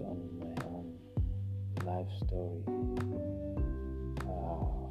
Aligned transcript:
on 0.00 0.18
my 0.38 0.54
own 0.66 0.92
life 1.84 2.06
story. 2.24 2.62
Uh, 4.22 4.86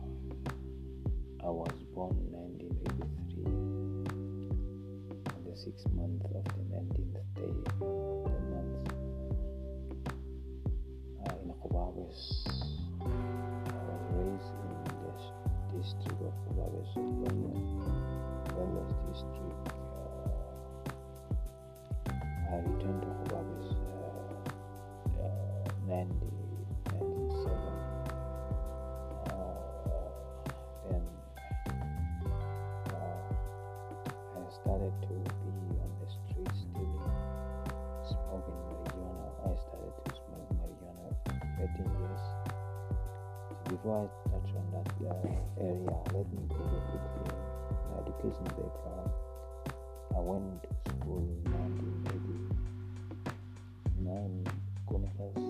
I 1.46 1.50
was 1.50 1.72
born 1.94 2.16
in 2.18 2.32
1983 2.34 3.46
on 5.34 5.42
the 5.46 5.56
sixth 5.56 5.88
month 5.94 6.24
of 6.26 6.44
the 6.44 6.64
19th 6.76 7.24
day 7.36 7.56
of 7.80 8.32
the 8.32 8.40
month 8.52 8.88
uh, 11.24 11.36
in 11.44 11.50
Gobabis. 11.62 12.20
I 13.00 13.06
was 13.88 14.04
raised 14.12 14.52
in 14.60 14.68
the 14.84 15.02
district 15.78 16.22
of 16.22 16.34
Gobabis, 16.50 16.92
Wellness 18.56 18.92
district. 19.08 19.47
13 41.76 41.92
years. 42.00 42.24
So 43.50 43.56
before 43.72 43.98
I 44.00 44.02
touch 44.30 44.50
on 44.56 44.66
that 44.72 44.90
uh, 45.08 45.60
area, 45.60 45.96
let 46.14 46.28
me 46.32 46.40
give 46.50 46.60
you 46.60 46.82
quickly 46.88 47.26
my 47.92 47.98
education 48.02 48.46
background. 48.46 49.12
I 50.16 50.18
went 50.20 50.64
to 50.64 50.70
school 50.92 51.20
in 51.20 51.44
1989, 51.52 54.48
Kunihas 54.88 55.42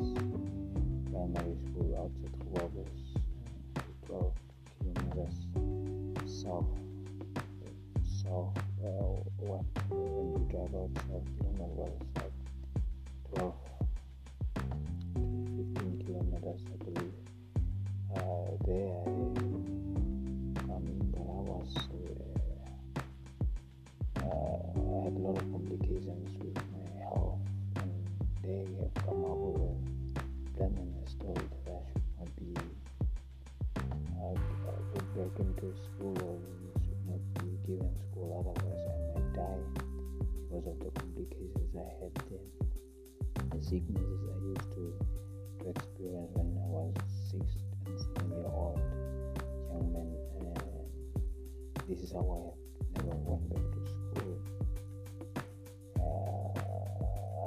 Primary 1.12 1.56
School 1.68 1.90
outside 2.02 2.36
Huabos, 2.52 3.00
12 4.08 4.34
kilometers 4.80 5.38
south 6.44 6.72
south 8.24 8.54
uh, 8.84 8.88
when 9.40 9.64
you 9.92 10.48
drive 10.50 10.74
out 10.76 10.92
south 11.08 11.28
kilometers 11.38 11.74
well 11.76 11.98
south 12.16 12.38
12 13.36 13.54
to 13.66 13.72
15 16.48 16.56
kilometers 16.56 16.64
I 16.68 16.78
believe. 16.86 17.14
Uh, 18.16 18.56
there 18.66 18.88
I 18.88 19.06
come 20.66 20.86
in 20.88 21.00
but 21.12 21.22
I 21.22 21.42
was 21.44 21.74
uh, 24.16 24.22
I 24.22 24.32
had 25.04 25.14
a 25.14 25.20
lot 25.20 25.36
of 25.38 25.46
complications 25.52 26.30
with 26.40 26.56
my 26.72 26.86
health 27.04 27.40
and 27.78 27.92
they 28.44 28.64
have 28.80 28.94
come 29.06 29.22
up 29.26 29.38
with 29.38 29.62
a 29.62 30.58
plan 30.58 30.74
and 30.78 30.92
a 30.96 31.10
story 31.10 31.48
that 31.66 31.74
I 31.74 31.84
should 31.92 32.10
not 32.20 32.30
be 32.38 32.52
uh, 34.18 34.36
put 34.94 35.06
back 35.16 35.34
into 35.40 35.68
school 35.84 36.16
or 36.24 36.40
should 36.82 37.04
not 37.08 37.22
be 37.44 37.50
given 37.68 37.92
school 38.12 38.30
otherwise 38.40 38.84
I 38.88 39.20
might 39.20 39.34
die 39.34 39.64
because 40.50 40.66
of 40.68 40.80
the 40.80 40.92
complications 41.00 41.76
I 41.76 41.92
had 42.00 42.14
then 42.32 42.46
the 43.52 43.62
sicknesses 43.62 44.22
I 44.32 44.38
used 44.48 44.72
to 44.76 45.07
experience 45.98 46.30
when 46.36 46.46
I 46.62 46.68
was 46.70 46.94
six 47.32 47.58
and 47.88 48.00
seven 48.00 48.30
year 48.30 48.46
old. 48.46 48.78
Young 49.74 49.94
man 49.94 50.14
and 50.38 51.90
this 51.90 52.04
is 52.04 52.12
how 52.12 52.22
I 52.22 53.02
never 53.02 53.16
went 53.26 53.50
back 53.50 53.66
to 53.74 53.82
school. 53.90 54.38
Uh, 55.98 56.54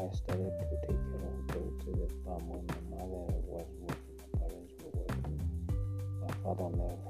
I 0.02 0.14
started 0.16 0.50
to 0.50 0.76
take 0.82 0.98
care 0.98 1.22
of 1.22 1.46
go 1.46 1.62
to 1.78 1.90
the 1.94 2.08
farm 2.24 2.42
when 2.48 2.66
my 2.66 2.80
mother 2.90 3.22
was 3.30 3.44
working 3.46 3.86
my 3.86 3.94
parents 4.40 4.74
were 4.82 4.98
working. 4.98 5.38
My 6.20 6.34
father 6.42 6.74
left 6.74 7.09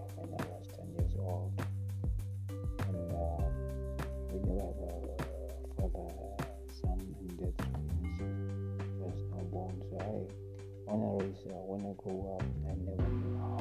when 10.91 11.03
I 11.07 11.23
raised 11.23 11.47
uh, 11.47 11.55
when 11.71 11.81
I 11.87 11.93
grew 12.03 12.21
up 12.35 12.43
I 12.67 12.75
never 12.75 13.09
knew 13.15 13.39
how 13.39 13.60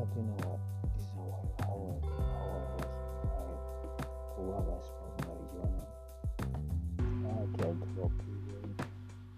but 0.00 0.08
you 0.16 0.22
know 0.22 0.32
what 0.48 0.60
this 0.96 1.04
is 1.04 1.10
how 1.12 1.28
I 1.28 1.62
how 1.62 1.76
I, 1.84 2.00
how 2.32 2.48
I 3.28 3.44
was 3.44 3.60
I 3.60 4.32
grew 4.34 4.52
up 4.56 4.64
smoked 4.88 5.20
marijuana 5.28 5.84
I 7.26 7.44
tried 7.58 7.78
to 7.82 7.88
rock 8.00 8.16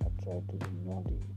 I 0.03 0.23
tried 0.23 0.45
to 0.49 0.57
be 0.63 0.71
naughty 0.87 1.32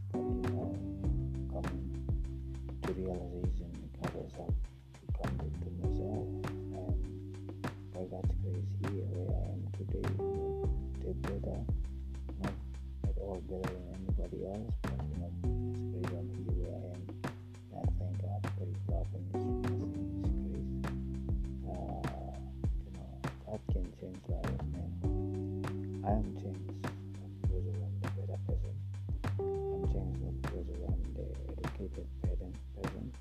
educated 31.95 32.11
person 32.27 32.51
person 32.75 33.11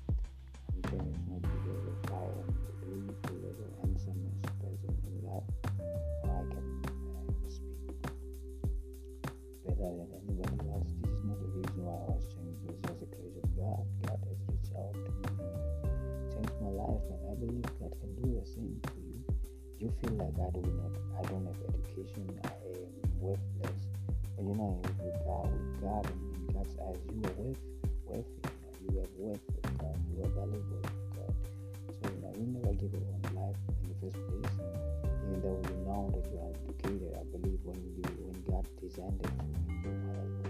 I'm 0.75 0.81
changed 0.91 1.23
not 1.31 1.41
because 1.41 1.83
of 1.87 2.11
I 2.11 2.27
am 2.27 2.49
the 2.65 2.73
beautiful 2.83 3.35
little 3.39 3.71
handsomest 3.79 4.43
person 4.59 4.93
in 5.07 5.15
life 5.23 5.47
I 6.25 6.43
can 6.51 6.67
uh, 6.83 7.49
speak 7.49 7.95
better 9.65 9.91
than 9.95 10.09
anybody 10.27 10.69
else. 10.71 10.89
This 11.01 11.11
is 11.11 11.23
not 11.23 11.39
the 11.39 11.49
reason 11.55 11.81
why 11.85 11.95
I 11.95 12.07
was 12.15 12.25
changed. 12.33 12.61
It 12.67 12.77
was 12.83 12.97
the 12.99 13.09
grace 13.15 13.37
of 13.39 13.47
God. 13.55 13.83
God 14.05 14.19
has 14.27 14.39
reached 14.49 14.73
out 14.75 14.93
to 14.93 15.11
me, 15.15 15.27
changed 16.33 16.57
my 16.61 16.71
life, 16.75 17.05
and 17.11 17.21
I 17.31 17.33
believe 17.39 17.65
God 17.79 17.93
can 17.99 18.11
do 18.19 18.27
the 18.35 18.45
same 18.45 18.75
to 18.91 18.97
you. 18.99 19.19
You 19.79 19.87
feel 20.01 20.15
like 20.19 20.35
I 20.39 20.49
do 20.51 20.63
not, 20.67 20.93
I 21.17 21.21
don't 21.29 21.45
have 21.45 21.59
education, 21.71 22.27
I 22.43 22.55
am 22.75 22.93
worthless, 23.19 23.79
but 24.35 24.43
you 24.43 24.55
know, 24.55 24.81
with 24.83 25.19
God, 25.23 25.47
with 25.51 25.81
God, 25.81 26.05
in 26.11 26.47
God's 26.53 26.75
eyes, 26.79 26.99
you 27.11 27.21
are 27.23 27.35
worth, 27.39 27.63
worthy. 28.05 28.54
You, 28.91 28.99
have 28.99 29.09
worth 29.17 29.41
with 29.49 29.77
God. 29.77 29.97
You 30.13 30.23
are 30.23 30.29
valuable 30.29 30.77
with 30.77 31.15
God. 31.17 31.33
So 31.89 32.11
you 32.11 32.21
know, 32.21 32.33
you 32.37 32.45
never 32.53 32.73
give 32.77 32.93
up 32.93 33.01
on 33.01 33.35
life 33.35 33.59
in 33.81 33.89
the 33.89 33.95
first 34.01 34.19
place. 34.27 34.53
Even 35.25 35.41
though 35.41 35.59
you 35.65 35.77
know 35.85 36.09
that 36.13 36.25
you 36.29 36.37
are 36.37 36.53
educated, 36.53 37.17
I 37.17 37.23
believe 37.33 37.59
when 37.63 37.81
you 37.81 38.03
when 38.21 38.37
God 38.45 38.65
designed 38.79 39.19
it 39.23 39.31
in 39.41 39.89
your 39.89 40.44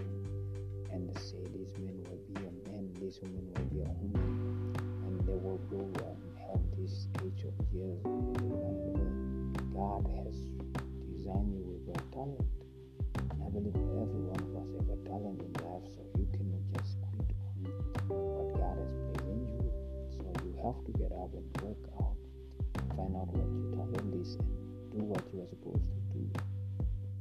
do 24.34 24.98
what 25.06 25.22
you 25.32 25.42
are 25.42 25.46
supposed 25.46 25.86
to 25.86 26.00
do. 26.10 26.26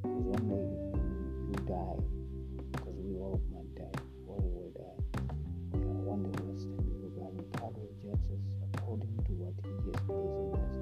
Because 0.01 0.25
one 0.25 0.45
day 0.49 0.65
you 1.45 1.57
die, 1.69 2.01
because 2.73 2.97
we 2.97 3.21
all 3.21 3.39
might 3.53 3.69
die, 3.77 3.99
all 4.27 4.41
will 4.41 4.73
die. 4.73 4.97
Before 5.71 6.01
God 6.01 6.25
God 7.59 7.73
will 7.77 7.93
judge 8.01 8.25
us 8.33 8.45
according 8.73 9.13
to 9.25 9.31
what 9.37 9.53
He 9.61 9.69
has 9.85 10.01
placed 10.09 10.41
in 10.41 10.57
us, 10.57 10.75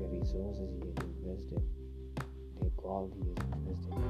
the 0.00 0.06
resources 0.08 0.68
He 0.72 0.88
has 0.88 0.98
invested, 1.04 1.62
the 2.60 2.70
gold 2.80 3.12
He 3.16 3.28
has 3.28 3.40
invested 3.60 4.07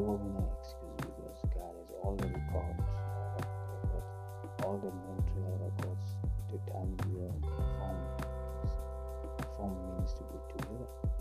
There 0.00 0.08
will 0.08 0.16
be 0.16 0.32
no 0.32 0.48
excuse 0.58 0.96
because 0.96 1.40
God 1.52 1.76
has 1.76 1.90
already 2.00 2.40
uh, 2.56 2.64
all 4.64 4.78
the 4.78 4.88
material 4.88 5.60
records 5.60 6.16
the 6.48 6.56
time 6.72 6.96
you 7.12 7.28
are 7.28 7.36
formed. 7.76 8.08
Form 9.58 9.76
means 9.92 10.14
to 10.14 10.22
put 10.22 10.42
together. 10.56 11.19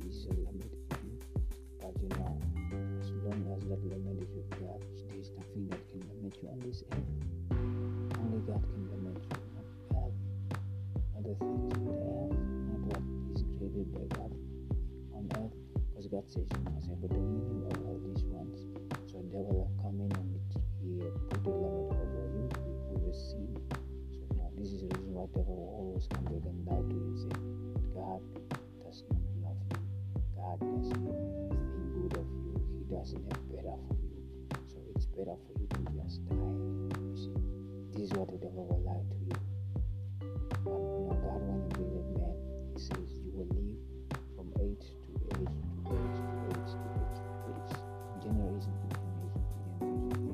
A 0.00 0.34
limit 0.34 0.72
you, 1.04 1.18
but 1.80 1.92
you 2.00 2.08
know, 2.16 2.38
as 3.00 3.10
long 3.24 3.40
as 3.52 3.62
that 3.68 3.84
limit 3.84 4.22
is 4.22 4.30
with 4.32 4.50
God, 4.60 4.80
there 5.08 5.18
is 5.20 5.30
nothing 5.36 5.68
that 5.68 5.82
can 5.90 6.00
limit 6.08 6.32
you 6.40 6.48
on 6.48 6.58
this 6.60 6.82
earth. 6.92 7.12
Only 7.52 8.40
God 8.48 8.62
can 8.62 8.88
limit 8.88 9.20
you, 9.20 9.36
not 9.52 9.68
God. 9.92 10.12
Other 11.18 11.34
things 11.36 11.72
on 11.76 11.84
the 11.84 11.92
earth, 11.92 12.40
not 12.72 12.80
what 12.88 13.04
is 13.36 13.44
created 13.58 13.92
by 13.92 14.06
God 14.16 14.32
on 15.12 15.28
earth. 15.36 15.56
Because 15.90 16.06
God 16.08 16.24
says 16.26 16.48
you 16.48 16.72
must 16.72 16.88
have 16.88 17.04
a 17.04 17.08
dominion 17.08 17.68
over 17.68 17.84
all 17.92 18.00
these 18.08 18.24
ones. 18.32 18.64
So 19.10 19.20
the 19.20 19.28
devil 19.28 19.70
come 19.82 20.00
in 20.00 20.08
and 20.08 20.40
he 20.80 21.04
put 21.28 21.44
a 21.44 21.52
limit 21.52 21.92
over 22.00 22.24
you. 22.32 22.48
We 22.88 22.96
will 22.96 23.12
see. 23.12 23.44
So 24.08 24.24
now 24.40 24.48
this 24.56 24.72
is 24.72 24.80
the 24.80 24.88
reason 24.96 25.12
why 25.12 25.28
devil 25.36 25.52
will 25.52 25.72
always 25.76 26.08
come 26.08 26.24
back 26.24 26.48
and 26.48 26.56
lie 26.64 26.80
to 26.80 26.94
you 26.96 27.04
and 27.12 27.18
say, 27.20 27.36
God 27.92 28.20
God 30.42 30.58
doesn't 30.58 30.90
think 30.90 31.54
good 31.94 32.18
of 32.18 32.26
you. 32.26 32.58
He 32.74 32.82
doesn't 32.90 33.22
have 33.30 33.42
better 33.54 33.78
for 33.86 33.94
you. 33.94 34.18
So 34.66 34.76
it's 34.90 35.06
better 35.06 35.38
for 35.38 35.54
you 35.54 35.66
to 35.70 35.80
just 35.94 36.18
die. 36.26 36.34
You 36.34 37.14
see, 37.14 37.38
this 37.94 38.10
is 38.10 38.12
what 38.18 38.26
the 38.26 38.42
devil 38.42 38.66
will 38.66 38.82
lie 38.82 39.06
to 39.06 39.18
you. 39.22 39.38
But 40.66 40.82
you 40.82 41.06
know, 41.06 41.14
God 41.22 41.46
when 41.46 41.62
he 41.62 41.70
created 41.78 42.10
man, 42.18 42.34
he 42.74 42.78
says 42.82 43.06
you 43.22 43.30
will 43.38 43.46
live 43.54 43.78
from 44.34 44.50
age 44.66 44.98
to 45.06 45.10
age 45.30 45.46
to 45.46 45.94
age 45.94 46.18
to 46.18 46.34
age 46.50 46.74
to 46.74 46.90
age 46.90 47.22
to 47.22 47.38
age. 47.54 47.78
Generation 48.26 48.74
to 48.82 48.86
generation 48.98 49.46
to 49.46 49.62
generation. 49.78 50.26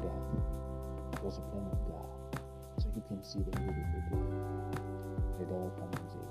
Now. 0.00 0.16
It 1.12 1.20
was 1.20 1.36
a 1.36 1.44
plan 1.52 1.68
of 1.68 1.80
God. 1.92 2.08
So 2.80 2.88
you 2.96 3.04
can 3.04 3.20
see 3.20 3.44
the 3.44 3.52
beautiful 3.52 4.00
thing. 4.08 4.24
The 5.36 5.44
devil 5.44 5.68
comes 5.76 5.92
and 6.00 6.23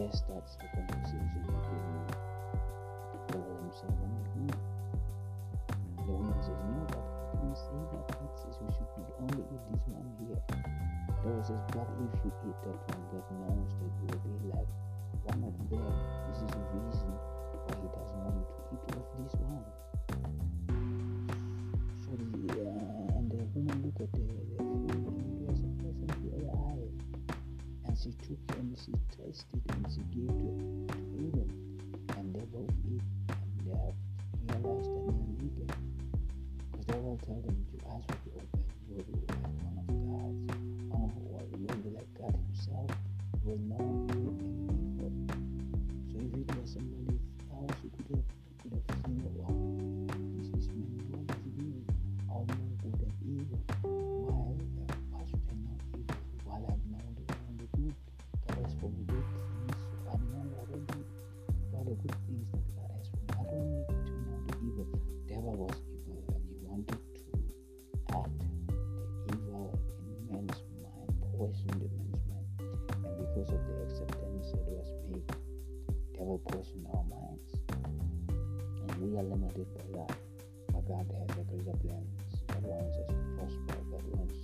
And 0.00 0.08
that's 0.08 0.56
the 0.56 0.64
conversation 0.72 1.28
between 1.44 2.08
devil 3.28 3.52
himself 3.60 3.92
and 4.00 4.16
woman. 4.32 4.56
The 5.68 6.08
woman 6.08 6.40
says, 6.40 6.56
No, 6.72 6.88
but 6.88 7.04
I 7.04 7.36
didn't 7.36 7.60
say 7.60 7.76
that. 7.92 8.08
Says 8.40 8.56
we 8.64 8.72
should 8.72 8.88
only 9.20 9.44
eat 9.44 9.60
this 9.68 9.84
one 9.92 10.08
here. 10.24 10.40
Devil 11.20 11.44
says, 11.44 11.60
But 11.76 11.84
if 12.00 12.16
you 12.24 12.32
eat 12.48 12.58
that 12.64 12.80
one, 12.80 13.04
God 13.12 13.28
knows 13.44 13.76
that 13.76 13.92
you 14.00 14.08
will 14.08 14.24
be 14.24 14.48
like 14.48 14.72
one 15.28 15.44
of 15.44 15.52
them. 15.68 15.84
This 16.32 16.48
is 16.48 16.48
the 16.48 16.64
reason 16.80 17.12
why 17.60 17.76
He 17.76 17.88
doesn't 17.92 18.24
want 18.24 18.40
you 18.40 18.56
to 18.56 18.72
eat 18.72 18.96
of 18.96 19.04
this 19.20 19.36
one. 19.36 19.68
So 22.00 22.16
the 22.16 22.56
uh, 22.56 23.20
and 23.20 23.28
the 23.28 23.44
woman 23.52 23.76
looked 23.84 24.00
at 24.00 24.08
the, 24.16 24.49
she 28.02 28.10
took 28.24 28.56
and 28.56 28.78
she 28.78 28.92
tasted 29.12 29.60
and 29.68 29.86
she 29.92 30.00
gave 30.16 30.28
to, 30.28 30.48
to 30.88 30.96
Adam. 31.20 31.50
And 32.16 32.34
they 32.34 32.46
both 32.48 32.72
eat 32.88 33.02
and 33.28 33.60
they 33.66 33.76
have 33.76 33.92
realized 34.48 34.88
that 34.88 35.04
they're 35.04 35.28
naked. 35.36 35.72
Because 36.72 36.86
they 36.86 36.98
will 36.98 37.20
tell 37.26 37.40
them 37.44 37.66
to 37.68 37.76
ask 37.92 38.08
what 38.08 38.18
you 38.24 38.32
open, 38.40 38.64
you 38.88 38.94
will 38.96 39.04
be 39.04 39.12
like 39.20 39.36
one 39.60 39.76
of 39.76 39.86
God's, 39.92 40.40
one 40.88 41.12
of 41.12 41.60
you 41.60 41.66
will 41.66 41.76
be 41.76 41.90
like 41.90 42.08
God 42.16 42.32
Himself. 42.32 42.90
You 43.44 43.50
will 43.50 43.58
know 43.68 43.99
the 71.78 71.88
man's 71.94 72.22
mind. 72.26 72.48
And 73.04 73.14
because 73.18 73.50
of 73.52 73.60
the 73.66 73.74
acceptance 73.86 74.50
that 74.52 74.66
was 74.66 74.90
made, 75.10 75.28
devil 76.18 76.38
poisoned 76.48 76.86
our 76.94 77.04
minds. 77.04 77.50
And 77.70 78.90
we 79.00 79.18
are 79.18 79.22
limited 79.22 79.66
by 79.74 79.98
that. 79.98 80.16
But 80.72 80.88
God 80.88 81.06
has 81.06 81.38
a 81.38 81.44
greater 81.44 81.76
plan 81.78 82.06
God 82.60 82.64
wants 82.64 82.96
us 82.98 83.08
to 83.08 83.14
prosper. 83.36 83.78
God 83.90 84.04
wants 84.18 84.34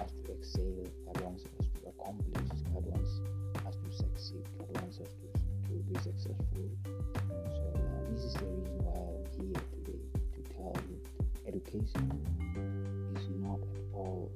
us 0.00 0.12
to 0.12 0.32
excel. 0.32 0.84
God 1.06 1.20
wants 1.22 1.44
us 1.44 1.66
to 1.66 1.88
accomplish. 1.88 2.48
God 2.72 2.84
wants 2.86 3.20
us 3.66 3.76
to 3.76 3.90
succeed. 3.96 4.44
God 4.58 4.82
wants 4.82 5.00
us 5.00 5.08
to, 5.08 5.26
to 5.68 5.74
be 5.88 5.98
successful. 5.98 6.68
So 7.24 7.64
uh, 7.74 8.12
this 8.12 8.24
is 8.24 8.34
the 8.34 8.46
reason 8.46 8.78
why 8.84 8.94
I'm 8.94 9.24
here 9.40 9.62
today 9.72 10.02
to 10.36 10.40
tell 10.54 10.76
you 10.88 10.98
education 11.48 12.06
is 13.16 13.26
not 13.40 13.58
at 13.58 13.82
all 13.94 14.30